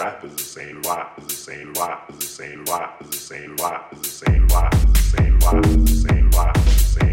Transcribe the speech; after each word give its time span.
rap 0.00 0.24
is 0.24 0.32
the 0.34 0.42
same 0.42 0.80
rap 0.82 1.18
is 1.18 1.26
the 1.26 1.34
same 1.34 1.74
rap 1.74 2.10
is 2.10 2.16
the 2.16 2.24
same 2.24 2.64
rap 2.64 3.02
is 3.02 3.10
the 3.10 3.16
same 3.16 3.56
rap 3.56 3.92
is 3.92 4.00
the 4.00 4.08
same 4.08 4.46
rap 4.46 4.74
is 4.74 4.80
the 4.82 4.98
same 4.98 5.38
rap 5.40 5.66
is 5.66 5.76
the 5.76 6.08
same 6.08 6.30
rap 6.30 6.56
is 6.56 6.64
the 6.64 7.00
same. 7.00 7.09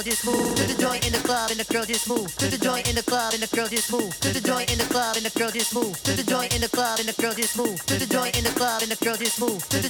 girl 0.00 0.12
just 0.12 0.24
move 0.24 0.54
to 0.54 0.62
the 0.64 0.80
joint 0.80 1.06
in 1.06 1.12
the 1.12 1.18
club 1.18 1.50
and 1.50 1.60
the 1.60 1.72
girl 1.72 1.84
just 1.84 2.08
move 2.08 2.34
to 2.36 2.46
the 2.48 2.56
joint 2.56 2.88
in 2.88 2.94
the 2.94 3.02
club 3.02 3.34
and 3.34 3.42
the 3.42 3.54
girl 3.54 3.68
just 3.68 3.92
move 3.92 4.18
to 4.20 4.32
the 4.32 4.40
joint 4.40 4.72
in 4.72 4.78
the 4.78 4.84
club 4.84 5.16
and 5.16 5.26
the 5.26 5.38
girl 5.38 5.50
just 5.50 5.74
move 5.74 6.02
to 6.02 6.12
the 6.12 6.22
joint 6.22 6.54
in 6.54 6.60
the 6.62 6.68
club 6.68 6.98
and 6.98 7.08
the 7.08 7.20
girl 7.20 7.34
just 7.34 7.58
move 7.58 7.84
to 7.84 7.98
the 7.98 8.06
joint 8.06 8.36
in 8.38 8.44
the 8.44 8.50
club 8.50 8.80
and 8.80 8.90
the 8.90 9.04
girl 9.04 9.16
just 9.16 9.38
move 9.40 9.60
to 9.68 9.78
the 9.78 9.89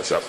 ich 0.00 0.14
ab. 0.14 0.21